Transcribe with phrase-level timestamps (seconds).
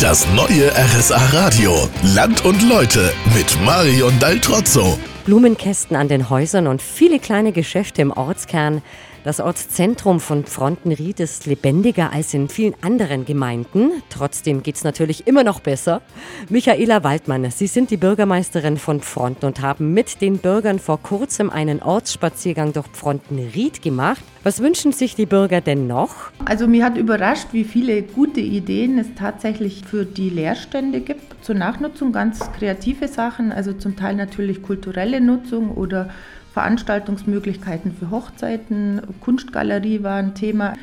[0.00, 1.72] Das neue RSA Radio.
[2.14, 4.96] Land und Leute mit Marion Daltrozzo.
[5.24, 8.82] Blumenkästen an den Häusern und viele kleine Geschäfte im Ortskern.
[9.24, 13.90] Das Ortszentrum von Frontenried ist lebendiger als in vielen anderen Gemeinden.
[14.10, 16.02] Trotzdem geht es natürlich immer noch besser.
[16.48, 21.50] Michaela Waldmann, Sie sind die Bürgermeisterin von Fronten und haben mit den Bürgern vor kurzem
[21.50, 24.22] einen Ortsspaziergang durch Frontenried gemacht.
[24.44, 26.30] Was wünschen sich die Bürger denn noch?
[26.44, 31.44] Also mir hat überrascht, wie viele gute Ideen es tatsächlich für die Leerstände gibt.
[31.44, 36.10] Zur Nachnutzung ganz kreative Sachen, also zum Teil natürlich kulturelle Nutzung oder
[36.52, 40.74] Veranstaltungsmöglichkeiten für Hochzeiten, Kunstgalerie war ein Thema.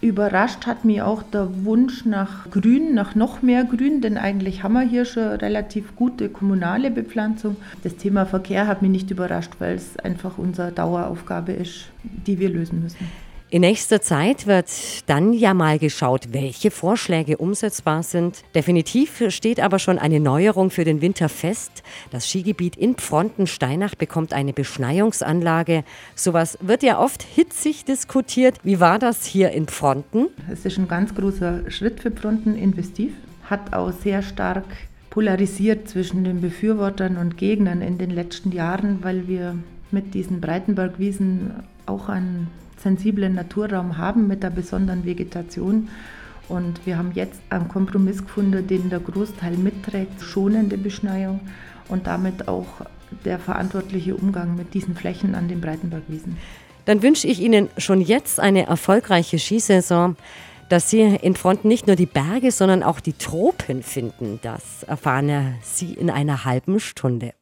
[0.00, 4.72] Überrascht hat mich auch der Wunsch nach Grün, nach noch mehr Grün, denn eigentlich haben
[4.72, 7.56] wir hier schon relativ gute kommunale Bepflanzung.
[7.84, 12.48] Das Thema Verkehr hat mich nicht überrascht, weil es einfach unsere Daueraufgabe ist, die wir
[12.48, 13.06] lösen müssen.
[13.52, 14.70] In nächster Zeit wird
[15.04, 18.44] dann ja mal geschaut, welche Vorschläge umsetzbar sind.
[18.54, 21.82] Definitiv steht aber schon eine Neuerung für den Winter fest.
[22.10, 25.84] Das Skigebiet in Frontensteinach bekommt eine Beschneiungsanlage.
[26.14, 28.56] Sowas wird ja oft hitzig diskutiert.
[28.62, 30.28] Wie war das hier in Fronten?
[30.50, 33.12] Es ist ein ganz großer Schritt für Fronten investiv,
[33.50, 34.64] hat auch sehr stark
[35.10, 39.56] polarisiert zwischen den Befürwortern und Gegnern in den letzten Jahren, weil wir
[39.90, 41.50] mit diesen Breitenbergwiesen
[41.86, 42.48] auch einen
[42.82, 45.88] sensiblen Naturraum haben mit der besonderen Vegetation.
[46.48, 51.40] Und wir haben jetzt einen Kompromiss gefunden, den der Großteil mitträgt, schonende Beschneiung
[51.88, 52.66] und damit auch
[53.24, 56.36] der verantwortliche Umgang mit diesen Flächen an den Breitenbergwiesen.
[56.84, 60.16] Dann wünsche ich Ihnen schon jetzt eine erfolgreiche Skisaison,
[60.68, 64.40] dass Sie in Front nicht nur die Berge, sondern auch die Tropen finden.
[64.42, 67.34] Das erfahren Sie in einer halben Stunde.